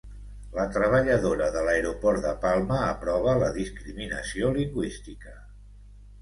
[0.53, 5.37] La treballadora de l'aeroport de Palma aprova la discriminació lingüística